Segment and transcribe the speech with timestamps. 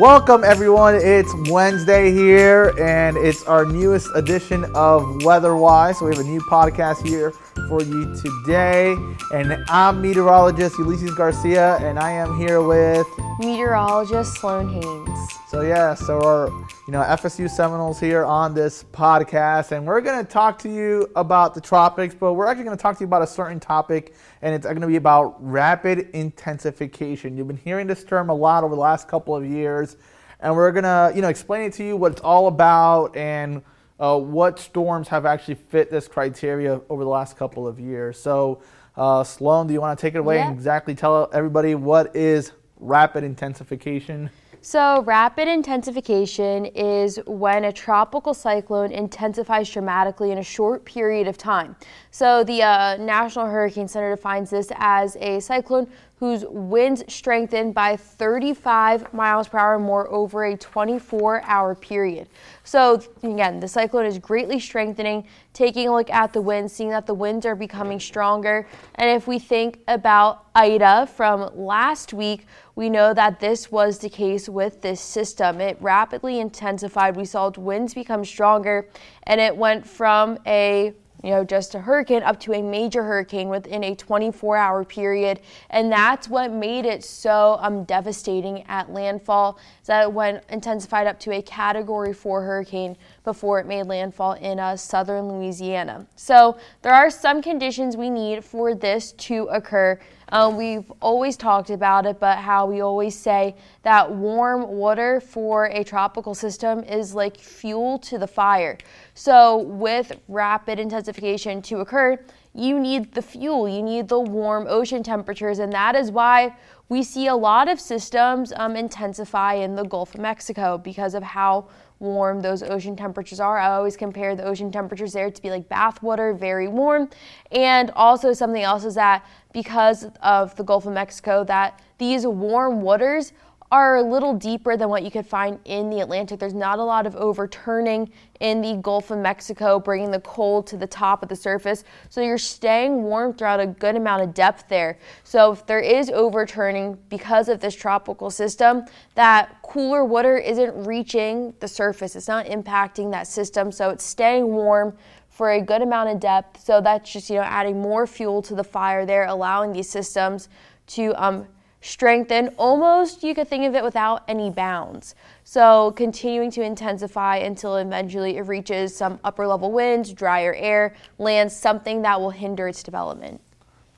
[0.00, 0.96] Welcome, everyone.
[0.96, 6.00] It's Wednesday here, and it's our newest edition of Weatherwise.
[6.00, 7.30] So, we have a new podcast here
[7.68, 8.96] for you today.
[9.32, 13.06] And I'm meteorologist Ulysses Garcia, and I am here with
[13.38, 15.38] meteorologist Sloan Haynes.
[15.46, 16.50] So, yeah, so our
[16.86, 21.10] you know FSU Seminoles here on this podcast, and we're going to talk to you
[21.16, 24.14] about the tropics, but we're actually going to talk to you about a certain topic,
[24.42, 27.38] and it's going to be about rapid intensification.
[27.38, 29.96] You've been hearing this term a lot over the last couple of years,
[30.40, 33.62] and we're going to you know explain it to you what it's all about and
[33.98, 38.18] uh, what storms have actually fit this criteria over the last couple of years.
[38.18, 38.60] So,
[38.94, 42.52] uh, Sloan, do you want to take it away and exactly tell everybody what is
[42.76, 44.28] rapid intensification?
[44.66, 51.36] So, rapid intensification is when a tropical cyclone intensifies dramatically in a short period of
[51.36, 51.76] time.
[52.10, 55.86] So, the uh, National Hurricane Center defines this as a cyclone
[56.20, 62.28] whose winds strengthened by 35 miles per hour more over a 24 hour period.
[62.62, 65.26] So, again, the cyclone is greatly strengthening.
[65.52, 68.66] Taking a look at the winds, seeing that the winds are becoming stronger.
[68.94, 72.46] And if we think about Ida from last week,
[72.76, 75.60] we know that this was the case with this system.
[75.60, 77.16] It rapidly intensified.
[77.16, 78.88] We saw winds become stronger,
[79.24, 80.94] and it went from a
[81.24, 85.40] you know, just a hurricane up to a major hurricane within a 24 hour period.
[85.70, 91.06] And that's what made it so um, devastating at landfall, is that it went intensified
[91.06, 96.06] up to a category four hurricane before it made landfall in uh, southern Louisiana.
[96.14, 99.98] So there are some conditions we need for this to occur.
[100.30, 105.66] Um, we've always talked about it, but how we always say that warm water for
[105.66, 108.78] a tropical system is like fuel to the fire.
[109.14, 112.18] So, with rapid intensification to occur,
[112.54, 116.56] you need the fuel, you need the warm ocean temperatures, and that is why
[116.88, 121.22] we see a lot of systems um, intensify in the Gulf of Mexico because of
[121.22, 121.68] how
[122.04, 123.58] warm those ocean temperatures are.
[123.58, 127.10] I always compare the ocean temperatures there to be like bath water, very warm.
[127.50, 132.82] And also something else is that because of the Gulf of Mexico, that these warm
[132.82, 133.32] waters
[133.72, 136.38] are a little deeper than what you could find in the Atlantic.
[136.38, 138.10] There's not a lot of overturning
[138.40, 141.82] in the Gulf of Mexico, bringing the cold to the top of the surface.
[142.08, 144.98] So you're staying warm throughout a good amount of depth there.
[145.24, 151.54] So if there is overturning because of this tropical system, that cooler water isn't reaching
[151.60, 152.14] the surface.
[152.14, 153.72] It's not impacting that system.
[153.72, 154.96] So it's staying warm
[155.30, 156.62] for a good amount of depth.
[156.62, 160.48] So that's just, you know, adding more fuel to the fire there, allowing these systems
[160.86, 161.46] to um,
[161.84, 162.48] strengthen.
[162.56, 165.14] Almost you could think of it without any bounds.
[165.44, 171.54] So continuing to intensify until eventually it reaches some upper level winds, drier air, lands
[171.54, 173.40] something that will hinder its development.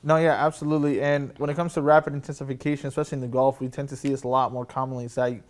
[0.02, 1.00] No, yeah, absolutely.
[1.00, 4.08] And when it comes to rapid intensification, especially in the Gulf, we tend to see
[4.08, 5.04] this a lot more commonly.
[5.04, 5.42] It's like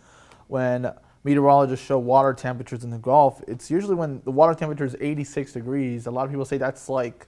[0.47, 0.91] when
[1.23, 5.53] meteorologists show water temperatures in the Gulf, it's usually when the water temperature is 86
[5.53, 6.05] degrees.
[6.05, 7.25] A lot of people say that's like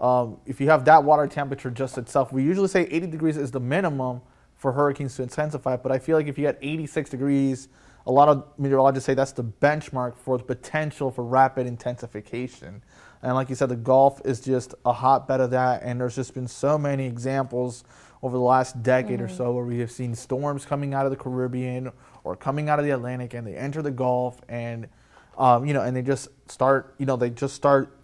[0.00, 3.50] um, if you have that water temperature just itself, we usually say 80 degrees is
[3.50, 4.20] the minimum
[4.56, 5.76] for hurricanes to intensify.
[5.76, 7.68] But I feel like if you get 86 degrees,
[8.06, 12.82] a lot of meteorologists say that's the benchmark for the potential for rapid intensification.
[13.22, 15.82] And like you said, the Gulf is just a hotbed of that.
[15.82, 17.84] And there's just been so many examples
[18.22, 19.24] over the last decade mm-hmm.
[19.24, 21.90] or so where we have seen storms coming out of the Caribbean
[22.24, 24.88] or coming out of the Atlantic and they enter the Gulf and
[25.36, 28.03] um, you know, and they just start, you know, they just start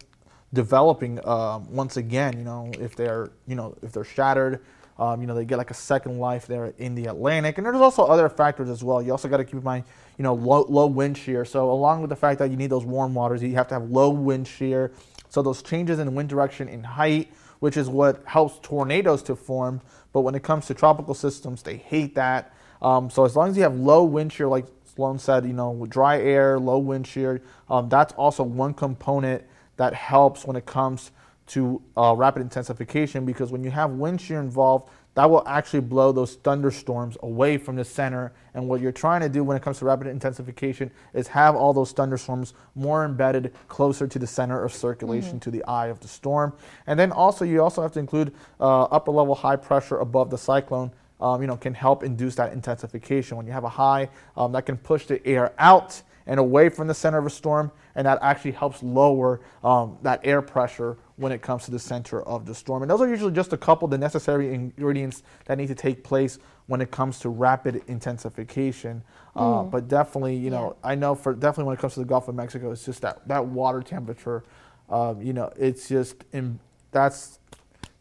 [0.53, 2.37] developing um, once again.
[2.37, 4.63] You know, if they're you know if they're shattered,
[4.99, 7.57] um, you know they get like a second life there in the Atlantic.
[7.57, 9.01] And there's also other factors as well.
[9.01, 9.85] You also got to keep in mind,
[10.17, 11.45] you know, low, low wind shear.
[11.45, 13.89] So along with the fact that you need those warm waters, you have to have
[13.89, 14.91] low wind shear.
[15.29, 19.81] So those changes in wind direction in height, which is what helps tornadoes to form.
[20.13, 22.53] But when it comes to tropical systems, they hate that.
[22.81, 25.85] Um, so as long as you have low wind shear, like Sloan said, you know,
[25.87, 29.43] dry air, low wind shear, um, that's also one component
[29.81, 31.09] that helps when it comes
[31.47, 36.11] to uh, rapid intensification because when you have wind shear involved, that will actually blow
[36.11, 38.31] those thunderstorms away from the center.
[38.53, 41.73] And what you're trying to do when it comes to rapid intensification is have all
[41.73, 45.39] those thunderstorms more embedded closer to the center of circulation, mm-hmm.
[45.39, 46.53] to the eye of the storm.
[46.85, 50.37] And then also, you also have to include uh, upper level high pressure above the
[50.37, 50.91] cyclone.
[51.19, 53.35] Um, you know, can help induce that intensification.
[53.35, 56.87] When you have a high, um, that can push the air out and away from
[56.87, 61.31] the center of a storm, and that actually helps lower um, that air pressure when
[61.31, 62.81] it comes to the center of the storm.
[62.83, 66.03] And those are usually just a couple of the necessary ingredients that need to take
[66.03, 69.03] place when it comes to rapid intensification.
[69.35, 69.61] Mm.
[69.61, 70.91] Uh, but definitely, you know, yeah.
[70.91, 73.27] I know for definitely when it comes to the Gulf of Mexico, it's just that
[73.27, 74.43] that water temperature.
[74.89, 76.59] Um, you know, it's just in,
[76.91, 77.39] that's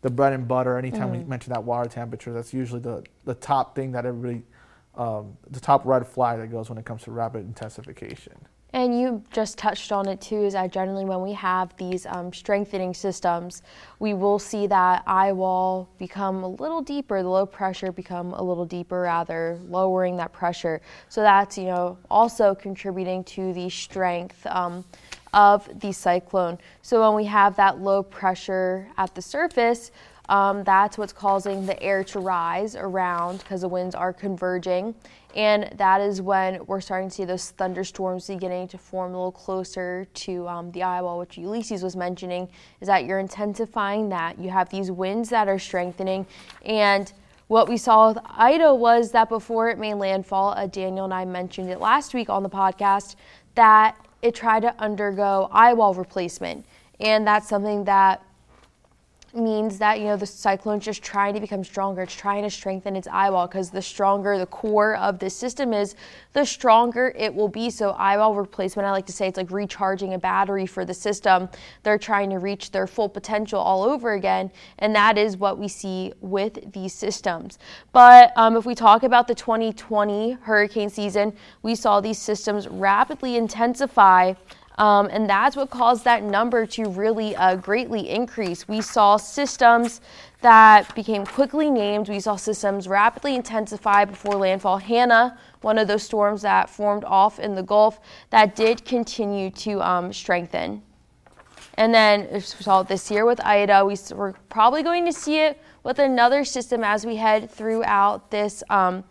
[0.02, 0.76] the bread and butter.
[0.78, 1.18] Anytime mm.
[1.18, 4.42] we mention that water temperature, that's usually the the top thing that everybody
[4.94, 8.34] um, the top red flag that goes when it comes to rapid intensification.
[8.72, 12.32] And you just touched on it too, is that generally when we have these um,
[12.32, 13.62] strengthening systems,
[13.98, 18.42] we will see that eye wall become a little deeper, the low pressure become a
[18.42, 20.80] little deeper, rather lowering that pressure.
[21.08, 24.84] So that's, you know, also contributing to the strength um,
[25.34, 26.56] of the cyclone.
[26.82, 29.90] So when we have that low pressure at the surface,
[30.30, 34.94] um, that's what's causing the air to rise around because the winds are converging.
[35.34, 39.32] And that is when we're starting to see those thunderstorms beginning to form a little
[39.32, 42.48] closer to um, the eye wall, which Ulysses was mentioning,
[42.80, 44.38] is that you're intensifying that.
[44.38, 46.26] You have these winds that are strengthening.
[46.64, 47.12] And
[47.48, 51.24] what we saw with Ida was that before it made landfall, uh, Daniel and I
[51.24, 53.16] mentioned it last week on the podcast,
[53.56, 56.64] that it tried to undergo eye wall replacement.
[57.00, 58.22] And that's something that
[59.34, 62.02] means that you know the cyclone's just trying to become stronger.
[62.02, 65.72] It's trying to strengthen its eye wall because the stronger the core of this system
[65.72, 65.94] is
[66.32, 67.70] the stronger it will be.
[67.70, 70.94] So eye wall replacement i like to say it's like recharging a battery for the
[70.94, 71.48] system.
[71.82, 75.68] They're trying to reach their full potential all over again and that is what we
[75.68, 77.58] see with these systems.
[77.92, 83.36] But um, if we talk about the 2020 hurricane season we saw these systems rapidly
[83.36, 84.34] intensify
[84.78, 88.66] um, and that's what caused that number to really uh, greatly increase.
[88.66, 90.00] We saw systems
[90.40, 92.08] that became quickly named.
[92.08, 94.78] We saw systems rapidly intensify before landfall.
[94.78, 98.00] Hanna, one of those storms that formed off in the Gulf,
[98.30, 100.82] that did continue to um, strengthen.
[101.74, 103.84] And then we saw it this year with Ida.
[103.84, 108.62] We, are probably going to see it with another system as we head throughout this
[108.70, 109.04] um,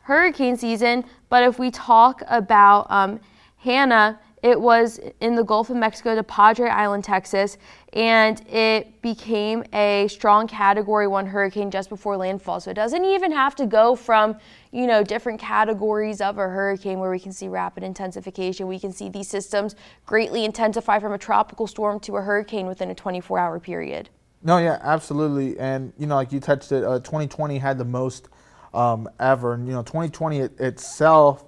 [0.00, 1.04] hurricane season.
[1.28, 3.20] But if we talk about um,
[3.58, 7.58] Hanna, it was in the Gulf of Mexico to Padre Island, Texas,
[7.92, 12.60] and it became a strong category 1 hurricane just before landfall.
[12.60, 14.36] So it doesn't even have to go from,
[14.72, 18.66] you know, different categories of a hurricane where we can see rapid intensification.
[18.66, 19.76] We can see these systems
[20.06, 24.08] greatly intensify from a tropical storm to a hurricane within a 24-hour period.
[24.42, 25.58] No, yeah, absolutely.
[25.58, 28.28] And you know, like you touched it, uh, 2020 had the most
[28.72, 31.44] um, ever, and you know, 2020 it, itself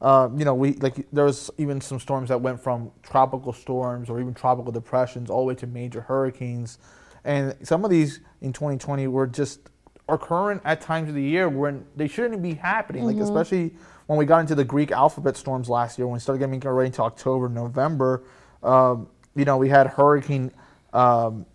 [0.00, 4.10] uh, you know, we like there was even some storms that went from tropical storms
[4.10, 6.78] or even tropical depressions all the way to major hurricanes,
[7.24, 9.60] and some of these in 2020 were just
[10.08, 13.04] occurring at times of the year when they shouldn't be happening.
[13.04, 13.20] Mm-hmm.
[13.20, 13.74] Like especially
[14.06, 16.86] when we got into the Greek alphabet storms last year, when we started getting ready
[16.86, 18.22] into October, November.
[18.62, 20.50] Um, you know, we had Hurricane
[20.92, 21.46] um,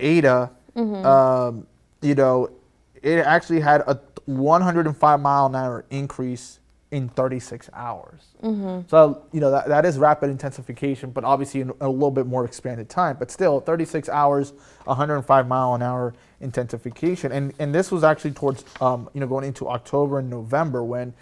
[0.00, 0.50] Eta.
[0.76, 1.06] Mm-hmm.
[1.06, 1.66] Um,
[2.02, 2.50] you know,
[3.02, 6.60] it actually had a 105 mile an hour increase
[6.94, 8.20] in 36 hours.
[8.40, 8.88] Mm-hmm.
[8.88, 12.44] So, you know, that, that is rapid intensification, but obviously in a little bit more
[12.44, 13.16] expanded time.
[13.18, 14.52] But still, 36 hours,
[14.84, 17.32] 105 mile an hour intensification.
[17.32, 21.12] And, and this was actually towards, um, you know, going into October and November when,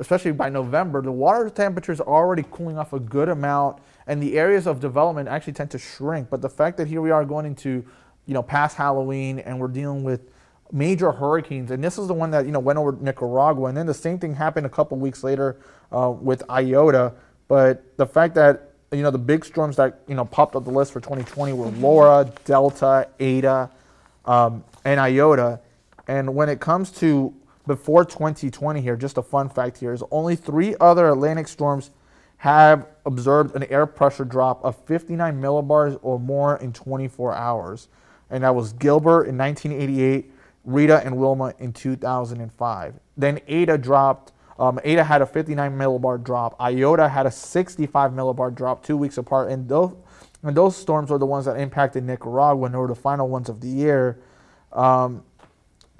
[0.00, 4.38] especially by November, the water temperatures are already cooling off a good amount and the
[4.38, 6.28] areas of development actually tend to shrink.
[6.28, 7.86] But the fact that here we are going into,
[8.26, 10.30] you know, past Halloween and we're dealing with
[10.72, 13.86] major hurricanes, and this is the one that you know went over Nicaragua, and then
[13.86, 15.56] the same thing happened a couple weeks later
[15.92, 17.12] uh, with Iota.
[17.46, 20.70] But the fact that you know the big storms that you know popped up the
[20.70, 23.70] list for 2020 were Laura, Delta, Eta,
[24.24, 25.60] um, and Iota.
[26.08, 27.34] And when it comes to
[27.66, 31.90] before 2020 here, just a fun fact here is only three other Atlantic storms
[32.38, 37.88] have observed an air pressure drop of 59 millibars or more in 24 hours.
[38.30, 40.31] And that was Gilbert in 1988,
[40.64, 42.94] Rita and Wilma in 2005.
[43.16, 44.32] Then Eta dropped.
[44.58, 46.54] Um, Eta had a 59 millibar drop.
[46.60, 49.50] Iota had a 65 millibar drop two weeks apart.
[49.50, 49.94] And those,
[50.42, 53.60] and those storms were the ones that impacted Nicaragua and were the final ones of
[53.60, 54.20] the year.
[54.72, 55.24] Um,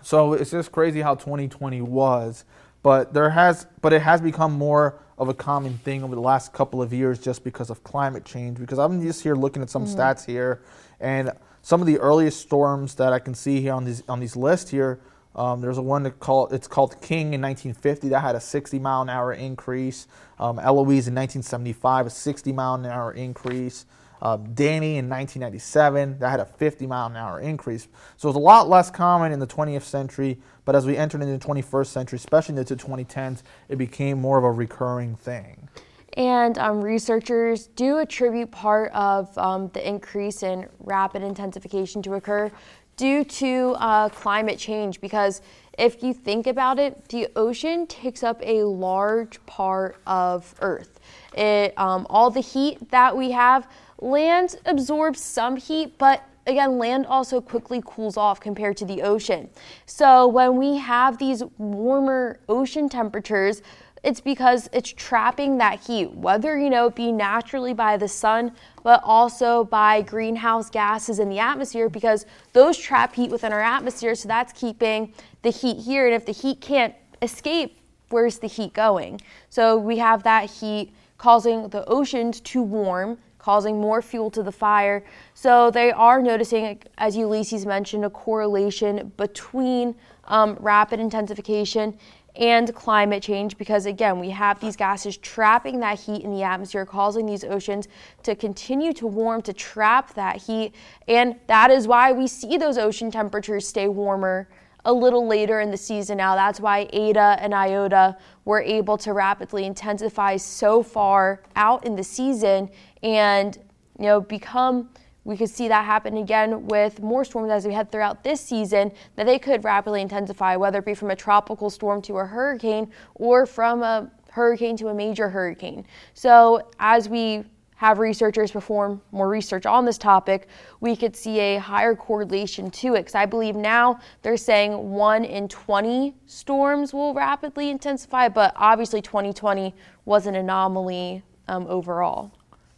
[0.03, 2.45] so it's just crazy how 2020 was.
[2.83, 6.53] But there has, but it has become more of a common thing over the last
[6.53, 8.59] couple of years just because of climate change.
[8.59, 9.99] Because I'm just here looking at some mm-hmm.
[9.99, 10.63] stats here,
[11.01, 11.31] and
[11.63, 14.71] some of the earliest storms that I can see here on these on these lists
[14.71, 15.01] here.
[15.35, 18.79] Um, there's a one that called it's called King in 1950 that had a 60
[18.79, 20.07] mile an hour increase.
[20.39, 23.87] Um, Eloise in 1975 a 60 mile an hour increase.
[24.21, 27.89] Uh, Danny in 1997 that had a 50 mile an hour increase.
[28.17, 31.37] So it's a lot less common in the 20th century, but as we entered into
[31.37, 35.69] the 21st century, especially into the 2010s, it became more of a recurring thing.
[36.17, 42.51] And um, researchers do attribute part of um, the increase in rapid intensification to occur
[42.97, 45.41] due to uh, climate change because
[45.79, 51.01] if you think about it, the ocean takes up a large part of Earth.
[51.35, 53.67] It, um, all the heat that we have,
[53.99, 59.49] land absorbs some heat, but again, land also quickly cools off compared to the ocean.
[59.87, 63.63] So when we have these warmer ocean temperatures,
[64.03, 68.53] it's because it's trapping that heat, whether you know it be naturally by the sun,
[68.83, 74.15] but also by greenhouse gases in the atmosphere, because those trap heat within our atmosphere.
[74.15, 76.07] So that's keeping the heat here.
[76.07, 77.79] And if the heat can't escape,
[78.11, 79.21] where's the heat going?
[79.51, 84.53] So we have that heat causing the oceans to warm, causing more fuel to the
[84.53, 85.05] fire.
[85.35, 89.95] So they are noticing, as Ulysses mentioned, a correlation between
[90.25, 91.99] um, rapid intensification
[92.37, 96.87] and climate change because again we have these gases trapping that heat in the atmosphere
[96.87, 97.89] causing these oceans
[98.23, 100.75] to continue to warm to trap that heat.
[101.09, 104.49] And that is why we see those ocean temperatures stay warmer
[104.85, 106.35] a little later in the season now.
[106.35, 112.03] That's why Eta and Iota were able to rapidly intensify so far out in the
[112.03, 112.69] season
[113.03, 113.57] and
[113.99, 114.89] you know become
[115.25, 118.93] we could see that happen again with more storms as we head throughout this season,
[119.17, 122.91] that they could rapidly intensify, whether it be from a tropical storm to a hurricane
[123.15, 125.87] or from a hurricane to a major hurricane.
[126.15, 127.45] So, as we
[127.77, 130.47] have researchers perform more research on this topic,
[130.79, 133.01] we could see a higher correlation to it.
[133.01, 139.03] Because I believe now they're saying one in 20 storms will rapidly intensify, but obviously
[139.03, 139.75] 2020
[140.05, 142.31] was an anomaly um, overall.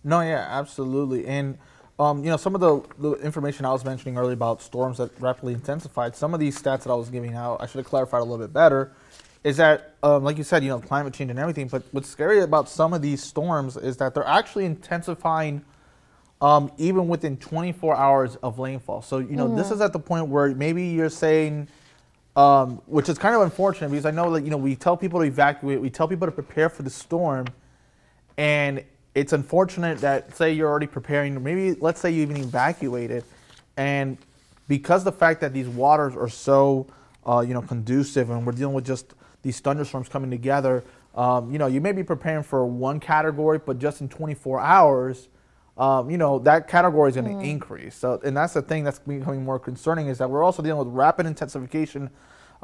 [0.02, 1.26] No, yeah, absolutely.
[1.26, 1.58] And
[1.98, 5.10] um, you know, some of the, the, information I was mentioning earlier about storms that
[5.20, 8.20] rapidly intensified, some of these stats that I was giving out, I should have clarified
[8.20, 8.92] a little bit better,
[9.44, 12.40] is that, um, like you said, you know, climate change and everything, but what's scary
[12.40, 15.64] about some of these storms is that they're actually intensifying
[16.40, 19.00] um, even within 24 hours of rainfall.
[19.00, 19.56] So, you know, mm-hmm.
[19.56, 21.68] this is at the point where maybe you're saying,
[22.34, 25.20] um, which is kind of unfortunate because I know that, you know, we tell people
[25.20, 27.46] to evacuate, we tell people to prepare for the storm,
[28.36, 28.82] and
[29.14, 33.24] it's unfortunate that say you're already preparing, maybe let's say you even evacuated,
[33.76, 34.18] and
[34.66, 36.86] because the fact that these waters are so
[37.26, 40.82] uh, you know conducive and we're dealing with just these thunderstorms coming together,
[41.14, 45.28] um, you know you may be preparing for one category, but just in 24 hours,
[45.78, 47.48] um, you know that category is going to mm.
[47.48, 47.94] Increase.
[47.94, 50.94] So and that's the thing that's becoming more concerning is that we're also dealing with
[50.94, 52.10] rapid intensification,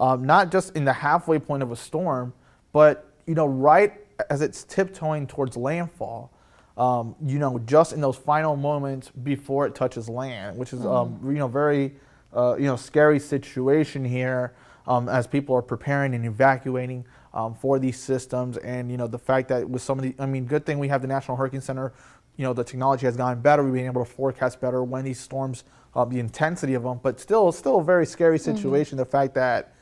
[0.00, 2.32] um, not just in the halfway point of a storm,
[2.72, 3.94] but you know right
[4.28, 6.32] as it's tiptoeing towards landfall
[6.80, 11.10] um, you know, just in those final moments before it touches land, which is, um,
[11.10, 11.32] mm-hmm.
[11.32, 11.94] you know, very,
[12.34, 14.54] uh, you know, scary situation here
[14.86, 18.56] um, as people are preparing and evacuating um, for these systems.
[18.56, 20.88] And, you know, the fact that with some of the, I mean, good thing we
[20.88, 21.92] have the National Hurricane Center,
[22.38, 23.62] you know, the technology has gotten better.
[23.62, 27.20] We've been able to forecast better when these storms, uh, the intensity of them, but
[27.20, 28.56] still, still a very scary mm-hmm.
[28.56, 28.96] situation.
[28.96, 29.04] Mm-hmm.
[29.04, 29.74] The fact that,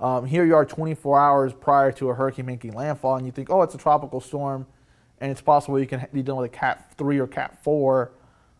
[0.00, 3.48] um, here you are 24 hours prior to a hurricane making landfall, and you think,
[3.48, 4.66] oh, it's a tropical storm
[5.22, 8.10] and it's possible you can be dealing with a Cat three or Cat four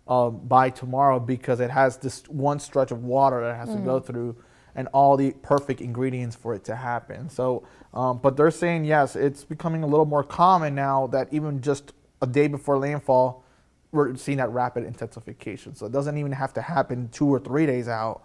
[0.06, 3.78] um, by tomorrow because it has this one stretch of water that has mm.
[3.78, 4.06] to go mm.
[4.06, 4.36] through
[4.76, 7.28] and all the perfect ingredients for it to happen.
[7.28, 11.60] So, um, but they're saying yes, it's becoming a little more common now that even
[11.60, 11.92] just
[12.22, 13.44] a day before landfall,
[13.90, 15.74] we're seeing that rapid intensification.
[15.74, 18.22] So it doesn't even have to happen two or three days out,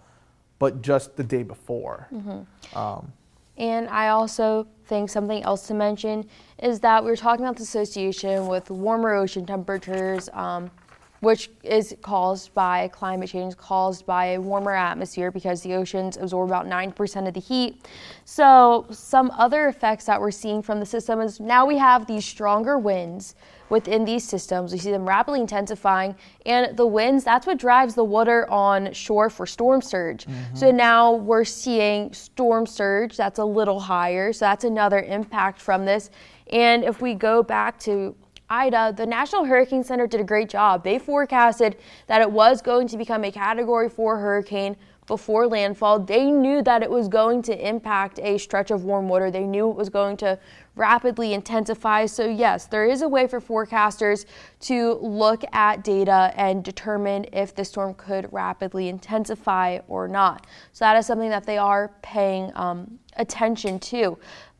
[0.59, 2.07] but just the day before.
[2.13, 2.77] Mm-hmm.
[2.77, 3.11] Um,
[3.57, 6.25] and I also think something else to mention
[6.61, 10.71] is that we were talking about the association with warmer ocean temperatures, um,
[11.19, 16.49] which is caused by climate change, caused by a warmer atmosphere because the oceans absorb
[16.49, 17.87] about 9% of the heat.
[18.25, 22.25] So, some other effects that we're seeing from the system is now we have these
[22.25, 23.35] stronger winds
[23.69, 24.71] within these systems.
[24.71, 29.29] We see them rapidly intensifying, and the winds, that's what drives the water on shore
[29.29, 30.25] for storm surge.
[30.25, 30.55] Mm-hmm.
[30.55, 34.31] So now we're seeing storm surge that's a little higher.
[34.31, 36.09] So that's another impact from this.
[36.51, 38.15] And if we go back to
[38.49, 40.83] Ida, the National Hurricane Center did a great job.
[40.83, 41.77] They forecasted
[42.07, 44.77] that it was going to become a category 4 hurricane
[45.07, 45.99] before landfall.
[45.99, 49.31] They knew that it was going to impact a stretch of warm water.
[49.31, 50.37] They knew it was going to
[50.75, 52.05] rapidly intensify.
[52.05, 54.25] So, yes, there is a way for forecasters
[54.61, 60.45] to look at data and determine if the storm could rapidly intensify or not.
[60.73, 64.17] So, that is something that they are paying um, attention to.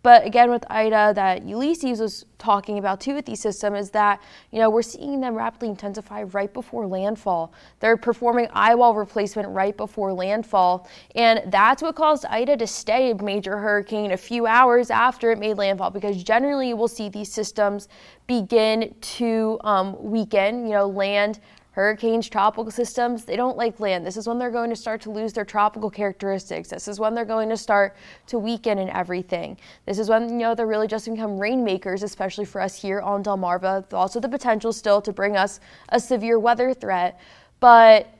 [0.07, 4.21] But again, with Ida, that Ulysses was talking about too with the system is that
[4.51, 7.51] you know we're seeing them rapidly intensify right before landfall.
[7.81, 13.11] They're performing eye wall replacement right before landfall, and that's what caused Ida to stay
[13.11, 15.91] a major hurricane a few hours after it made landfall.
[15.91, 17.89] Because generally, we'll see these systems
[18.27, 20.67] begin to um, weaken.
[20.67, 21.41] You know, land
[21.77, 24.03] Hurricanes, tropical systems, they don't like land.
[24.03, 26.69] This is when they're going to start to lose their tropical characteristics.
[26.69, 29.55] This is when they're going to start to weaken and everything.
[29.85, 33.23] This is when, you know, they're really just become rainmakers, especially for us here on
[33.23, 33.93] Delmarva.
[33.93, 37.19] Also the potential still to bring us a severe weather threat.
[37.59, 38.11] But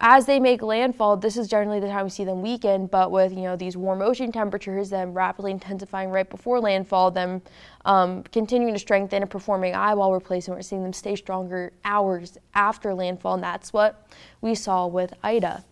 [0.00, 2.86] as they make landfall, this is generally the time we see them weaken.
[2.86, 7.42] But with you know these warm ocean temperatures, them rapidly intensifying right before landfall, them
[7.84, 12.38] um, continuing to strengthen and performing eye wall replacement, we're seeing them stay stronger hours
[12.54, 14.06] after landfall, and that's what
[14.40, 15.64] we saw with Ida.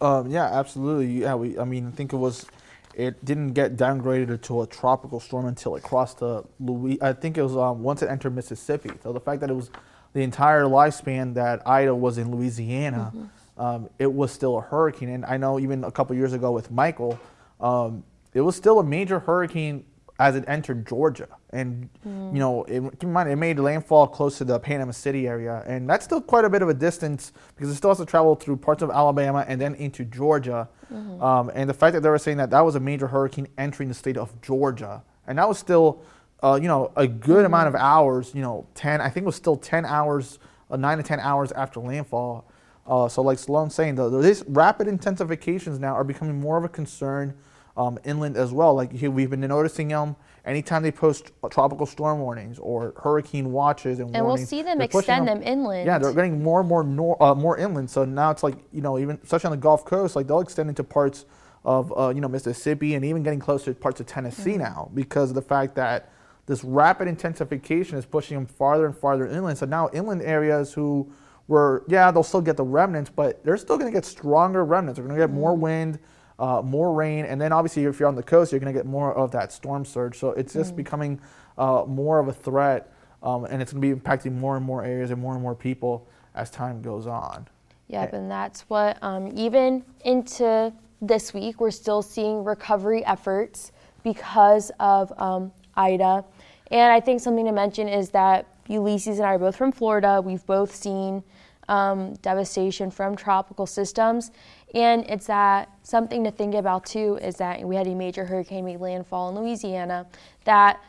[0.00, 1.22] Um, yeah, absolutely.
[1.22, 1.58] Yeah, we.
[1.58, 2.46] I mean, I think it was.
[2.94, 7.00] It didn't get downgraded to a tropical storm until it crossed the Louis.
[7.00, 8.90] I think it was um, once it entered Mississippi.
[9.04, 9.70] So the fact that it was
[10.14, 13.12] the entire lifespan that Ida was in Louisiana.
[13.14, 15.10] Mm-hmm um, it was still a hurricane.
[15.10, 17.18] And I know even a couple years ago with Michael,
[17.60, 19.84] um, it was still a major hurricane
[20.20, 21.28] as it entered Georgia.
[21.50, 22.32] And, mm.
[22.32, 25.62] you know, it, keep in mind, it made landfall close to the Panama City area.
[25.66, 28.34] And that's still quite a bit of a distance because it still has to travel
[28.34, 30.68] through parts of Alabama and then into Georgia.
[30.92, 31.22] Mm-hmm.
[31.22, 33.88] Um, and the fact that they were saying that that was a major hurricane entering
[33.88, 35.04] the state of Georgia.
[35.26, 36.02] And that was still,
[36.42, 37.46] uh, you know, a good mm-hmm.
[37.46, 40.96] amount of hours, you know, 10, I think it was still 10 hours, uh, 9
[40.96, 42.50] to 10 hours after landfall.
[42.88, 46.68] Uh, so like Sloan's saying, the, these rapid intensifications now are becoming more of a
[46.68, 47.34] concern
[47.76, 48.74] um, inland as well.
[48.74, 54.14] Like we've been noticing them anytime they post tropical storm warnings or hurricane watches and,
[54.16, 55.86] and warnings, we'll see them extend them, them, inland.
[55.86, 57.90] Yeah, they're getting more and more nor, uh, more inland.
[57.90, 60.68] So now it's like you know even especially on the Gulf Coast, like they'll extend
[60.68, 61.26] into parts
[61.64, 64.62] of uh, you know Mississippi and even getting closer to parts of Tennessee mm-hmm.
[64.62, 66.10] now because of the fact that
[66.46, 69.58] this rapid intensification is pushing them farther and farther inland.
[69.58, 71.12] So now inland areas who
[71.48, 74.98] where yeah they'll still get the remnants, but they're still going to get stronger remnants.
[74.98, 75.60] They're going to get more mm.
[75.60, 75.98] wind,
[76.38, 78.86] uh, more rain, and then obviously if you're on the coast, you're going to get
[78.86, 80.16] more of that storm surge.
[80.18, 80.76] So it's just mm.
[80.76, 81.20] becoming
[81.56, 84.84] uh, more of a threat, um, and it's going to be impacting more and more
[84.84, 87.48] areas and more and more people as time goes on.
[87.88, 94.70] Yep, and that's what um, even into this week we're still seeing recovery efforts because
[94.78, 96.24] of um, Ida.
[96.70, 100.20] And I think something to mention is that Ulysses and I are both from Florida.
[100.22, 101.22] We've both seen
[101.68, 104.30] um, devastation from tropical systems.
[104.74, 108.64] And it's that something to think about too is that we had a major hurricane
[108.64, 110.06] make landfall in Louisiana,
[110.44, 110.82] that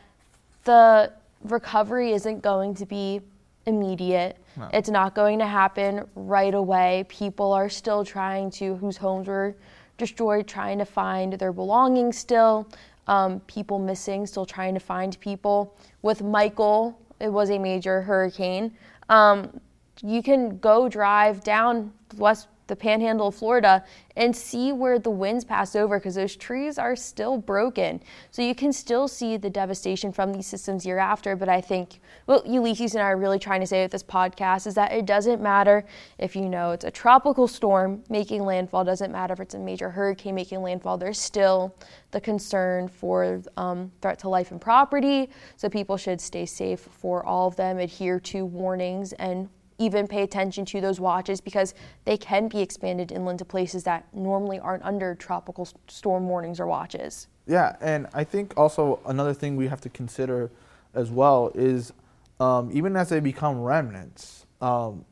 [0.64, 1.12] the
[1.44, 3.20] recovery isn't going to be
[3.66, 4.36] immediate.
[4.56, 4.68] No.
[4.72, 7.04] It's not going to happen right away.
[7.08, 9.54] People are still trying to, whose homes were
[9.96, 12.68] destroyed, trying to find their belongings still.
[13.06, 15.76] Um, people missing, still trying to find people.
[16.02, 18.76] With Michael, it was a major hurricane.
[19.08, 19.60] Um,
[20.02, 23.84] you can go drive down west the panhandle of Florida
[24.16, 28.00] and see where the winds pass over because those trees are still broken.
[28.30, 31.36] So you can still see the devastation from these systems year after.
[31.36, 34.66] But I think what Ulysses and I are really trying to say with this podcast
[34.66, 35.84] is that it doesn't matter
[36.18, 39.90] if you know it's a tropical storm making landfall, doesn't matter if it's a major
[39.90, 41.74] hurricane making landfall, there's still
[42.12, 45.28] the concern for um, threat to life and property.
[45.56, 49.48] So people should stay safe for all of them, adhere to warnings and
[49.80, 54.06] even pay attention to those watches because they can be expanded inland to places that
[54.14, 57.26] normally aren't under tropical storm warnings or watches.
[57.46, 60.50] Yeah, and I think also another thing we have to consider
[60.94, 61.92] as well is
[62.38, 65.04] um, even as they become remnants, um,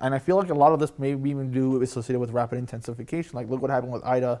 [0.00, 3.32] and I feel like a lot of this may even do associated with rapid intensification.
[3.34, 4.40] Like look what happened with Ida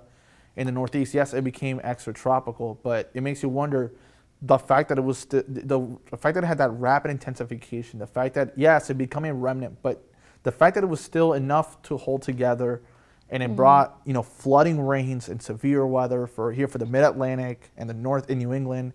[0.56, 1.14] in the Northeast.
[1.14, 3.92] Yes, it became extra tropical, but it makes you wonder
[4.42, 7.98] the fact that it was st- the, the fact that it had that rapid intensification,
[7.98, 10.04] the fact that yes, it became a remnant, but
[10.44, 12.82] the fact that it was still enough to hold together,
[13.30, 13.56] and it mm-hmm.
[13.56, 17.90] brought you know flooding rains and severe weather for here for the Mid Atlantic and
[17.90, 18.92] the North in New England.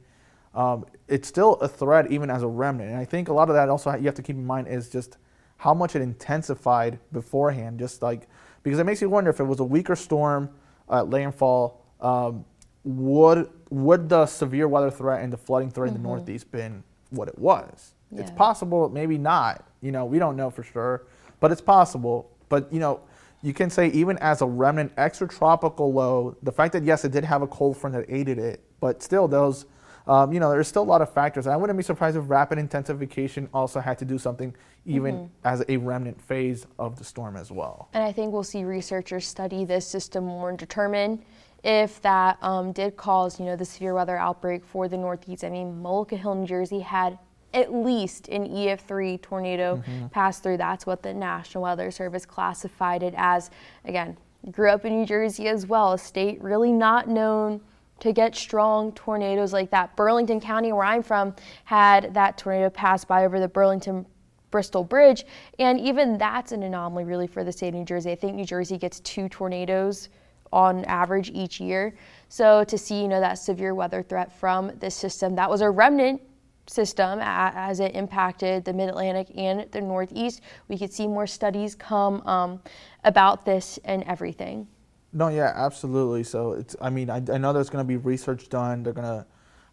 [0.55, 3.55] Um, it's still a threat even as a remnant, and I think a lot of
[3.55, 5.17] that also you have to keep in mind is just
[5.57, 7.79] how much it intensified beforehand.
[7.79, 8.29] Just like
[8.61, 10.49] because it makes you wonder if it was a weaker storm
[10.89, 11.81] at landfall.
[11.99, 12.45] Um,
[12.83, 15.97] would would the severe weather threat and the flooding threat mm-hmm.
[15.97, 16.17] in the mm-hmm.
[16.17, 17.93] Northeast been what it was?
[18.11, 18.21] Yeah.
[18.21, 19.67] It's possible, maybe not.
[19.81, 21.07] You know, we don't know for sure,
[21.39, 22.29] but it's possible.
[22.49, 23.01] But you know,
[23.41, 27.23] you can say even as a remnant extratropical low, the fact that yes, it did
[27.23, 29.65] have a cold front that aided it, but still those.
[30.05, 31.47] Um, you know, there's still a lot of factors.
[31.47, 34.53] I wouldn't be surprised if rapid intensification also had to do something
[34.85, 35.47] even mm-hmm.
[35.47, 37.87] as a remnant phase of the storm as well.
[37.93, 41.23] And I think we'll see researchers study this system more and determine
[41.63, 45.43] if that um, did cause, you know, the severe weather outbreak for the Northeast.
[45.43, 47.17] I mean, Mullica Hill, New Jersey had
[47.53, 50.07] at least an EF3 tornado mm-hmm.
[50.07, 50.57] pass through.
[50.57, 53.51] That's what the National Weather Service classified it as.
[53.85, 54.17] Again,
[54.51, 57.61] grew up in New Jersey as well, a state really not known
[57.99, 59.95] to get strong tornadoes like that.
[59.95, 64.05] Burlington County, where I'm from, had that tornado pass by over the Burlington
[64.51, 65.25] Bristol Bridge,
[65.57, 68.11] and even that's an anomaly really for the state of New Jersey.
[68.11, 70.09] I think New Jersey gets two tornadoes
[70.53, 71.95] on average each year.
[72.29, 75.69] So to see, you know, that severe weather threat from this system that was a
[75.69, 76.21] remnant
[76.67, 80.41] system as it impacted the Mid Atlantic and the Northeast.
[80.69, 82.61] We could see more studies come um,
[83.03, 84.67] about this and everything.
[85.11, 86.23] No, yeah, absolutely.
[86.23, 88.83] So it's, I mean, I, I know there's going to be research done.
[88.83, 89.25] They're going to,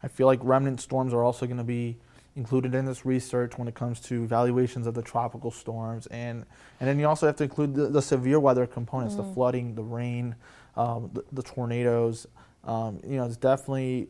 [0.03, 1.97] I feel like remnant storms are also going to be
[2.37, 6.07] included in this research when it comes to evaluations of the tropical storms.
[6.09, 6.45] And,
[6.79, 9.29] and then you also have to include the, the severe weather components, mm-hmm.
[9.29, 10.35] the flooding, the rain,
[10.77, 12.27] um, the, the, tornadoes.
[12.65, 14.09] Um, you know, it's definitely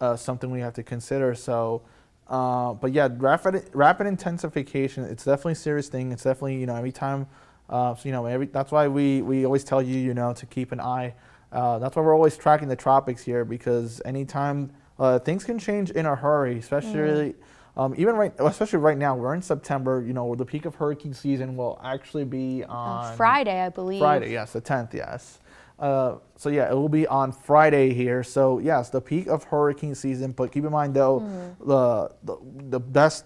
[0.00, 1.34] uh, something we have to consider.
[1.34, 1.82] So,
[2.28, 5.04] uh, but yeah, rapid rapid intensification.
[5.04, 6.12] It's definitely a serious thing.
[6.12, 7.26] It's definitely you know every time.
[7.68, 10.46] Uh, so you know every, that's why we we always tell you you know to
[10.46, 11.14] keep an eye.
[11.52, 15.90] Uh, that's why we're always tracking the tropics here because anytime uh, things can change
[15.90, 17.30] in a hurry, especially.
[17.30, 17.34] Mm.
[17.76, 20.00] Um, even right, especially right now, we're in September.
[20.06, 23.98] You know, the peak of hurricane season will actually be on Friday, I believe.
[23.98, 25.40] Friday, yes, the tenth, yes.
[25.78, 28.22] Uh, so yeah, it will be on Friday here.
[28.22, 30.32] So yes, the peak of hurricane season.
[30.32, 31.56] But keep in mind though, mm.
[31.66, 32.38] the, the
[32.70, 33.24] the best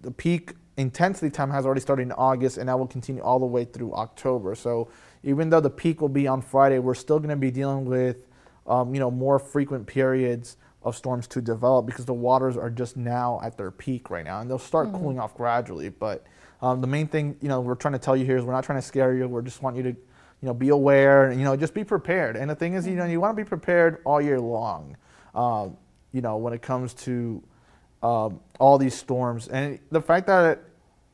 [0.00, 3.46] the peak intensity time has already started in August, and that will continue all the
[3.46, 4.54] way through October.
[4.54, 4.88] So
[5.22, 8.16] even though the peak will be on Friday, we're still going to be dealing with
[8.66, 12.96] um, you know more frequent periods of storms to develop because the waters are just
[12.96, 14.98] now at their peak right now, and they'll start mm.
[14.98, 15.90] cooling off gradually.
[15.90, 16.26] But
[16.62, 18.64] um, the main thing you know we're trying to tell you here is we're not
[18.64, 19.28] trying to scare you.
[19.28, 19.96] We're just want you to
[20.42, 22.36] you know, be aware, you know, just be prepared.
[22.36, 24.96] And the thing is, you know, you want to be prepared all year long,
[25.36, 25.76] um,
[26.10, 27.42] you know, when it comes to
[28.02, 29.46] um, all these storms.
[29.46, 30.60] And the fact that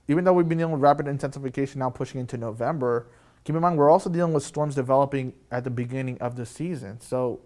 [0.08, 3.08] even though we've been dealing with rapid intensification now pushing into November,
[3.44, 6.98] keep in mind we're also dealing with storms developing at the beginning of the season.
[6.98, 7.40] So,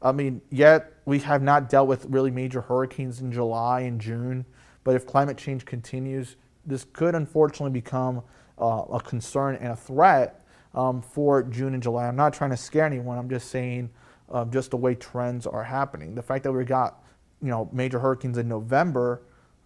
[0.00, 4.44] I mean, yet we have not dealt with really major hurricanes in July and June.
[4.84, 8.22] But if climate change continues, this could unfortunately become
[8.56, 10.43] uh, a concern and a threat
[10.74, 12.06] um, for June and July.
[12.08, 13.18] I'm not trying to scare anyone.
[13.18, 13.90] I'm just saying
[14.30, 16.14] uh, just the way trends are happening.
[16.14, 17.02] The fact that we got
[17.42, 19.22] you know major hurricanes in November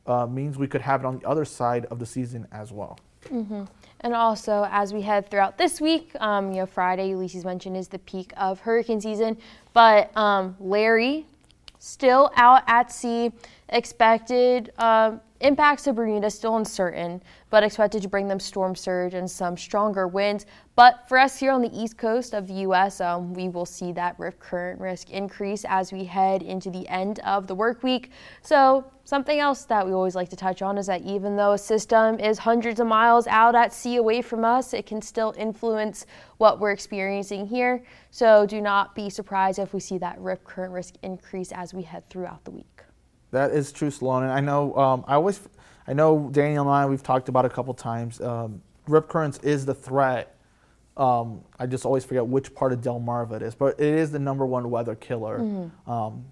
[0.07, 2.99] uh, means we could have it on the other side of the season as well.
[3.27, 3.65] Mm-hmm.
[4.01, 7.89] And also, as we head throughout this week, um, you know, Friday, Ulysses mentioned, is
[7.89, 9.37] the peak of hurricane season.
[9.73, 11.27] But um, Larry,
[11.79, 13.33] still out at sea,
[13.69, 19.31] expected uh, Impacts to Bermuda still uncertain, but expected to bring them storm surge and
[19.31, 20.47] some stronger winds.
[20.79, 23.91] But for us here on the east coast of the U.S., um, we will see
[23.95, 28.13] that rip current risk increase as we head into the end of the work week.
[28.43, 31.59] So something else that we always like to touch on is that even though a
[31.59, 36.07] system is hundreds of miles out at sea away from us, it can still influence
[36.37, 37.83] what we're experiencing here.
[38.13, 41.83] So do not be surprised if we see that rip current risk increase as we
[41.83, 42.85] head throughout the week.
[43.33, 44.23] That is true, Sloan.
[44.23, 45.41] And I know um, I always,
[45.89, 48.21] I know Daniel and I we've talked about a couple times.
[48.21, 50.37] Um, rip currents is the threat.
[50.99, 54.11] Um, I just always forget which part of Del Delmarva it is, but it is
[54.11, 55.39] the number one weather killer.
[55.39, 55.91] Mm-hmm.
[55.91, 56.25] Um,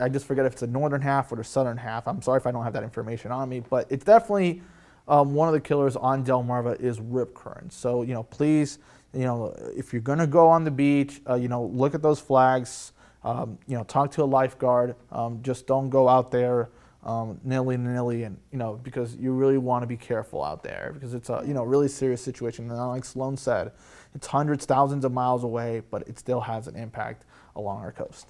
[0.00, 2.06] I just forget if it's the northern half or the southern half.
[2.08, 4.60] I'm sorry if I don't have that information on me, but it's definitely
[5.06, 7.76] um, one of the killers on Delmarva is rip currents.
[7.76, 8.78] So you know, please,
[9.12, 12.20] you know, if you're gonna go on the beach, uh, you know, look at those
[12.20, 12.92] flags.
[13.24, 14.94] Um, you know, talk to a lifeguard.
[15.10, 16.70] Um, just don't go out there
[17.04, 20.90] um, nilly nilly, and you know, because you really want to be careful out there
[20.92, 22.70] because it's a you know really serious situation.
[22.70, 23.72] And like Sloan said,
[24.14, 27.24] it's hundreds, thousands of miles away, but it still has an impact
[27.56, 28.28] along our coast.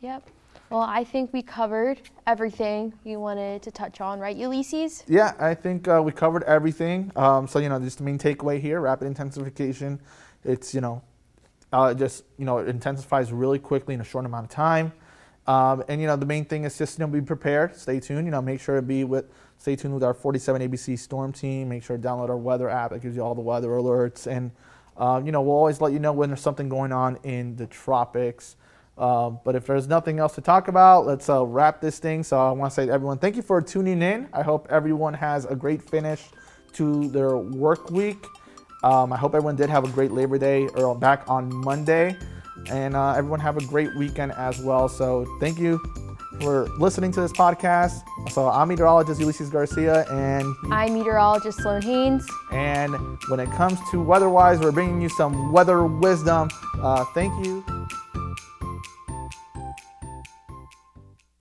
[0.00, 0.28] Yep.
[0.70, 5.04] Well, I think we covered everything you wanted to touch on, right, Ulysses?
[5.06, 7.12] Yeah, I think uh, we covered everything.
[7.14, 10.00] Um, so, you know, just the main takeaway here rapid intensification.
[10.44, 11.02] It's, you know,
[11.72, 14.92] uh, just you know it intensifies really quickly in a short amount of time.
[15.46, 18.26] Um, and you know the main thing is just you know be prepared, stay tuned.
[18.26, 19.26] You know make sure to be with
[19.58, 21.68] stay tuned with our 47 ABC Storm team.
[21.68, 24.26] Make sure to download our weather app that gives you all the weather alerts.
[24.26, 24.50] And
[24.96, 27.66] uh, you know we'll always let you know when there's something going on in the
[27.66, 28.56] tropics.
[28.98, 32.22] Um, but if there's nothing else to talk about, let's uh, wrap this thing.
[32.22, 34.28] So I want to say to everyone, thank you for tuning in.
[34.32, 36.22] I hope everyone has a great finish
[36.74, 38.26] to their work week.
[38.84, 42.16] Um, I hope everyone did have a great Labor Day or back on Monday.
[42.70, 44.88] And uh, everyone have a great weekend as well.
[44.88, 45.80] So thank you
[46.40, 48.02] for listening to this podcast.
[48.30, 52.26] So I'm meteorologist Ulysses Garcia and I'm meteorologist Sloan Haynes.
[52.50, 56.50] And when it comes to weather-wise, we're bringing you some weather wisdom.
[56.80, 57.64] Uh, thank you